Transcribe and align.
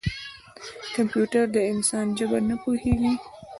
کمپیوټر 0.95 1.45
د 1.55 1.57
انسان 1.71 2.05
ژبه 2.17 2.37
نه 2.49 2.55
پوهېږي. 2.63 3.13